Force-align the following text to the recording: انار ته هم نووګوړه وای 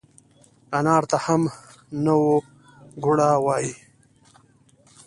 انار 0.77 1.03
ته 1.11 1.17
هم 1.25 1.41
نووګوړه 2.05 3.31
وای 3.45 3.67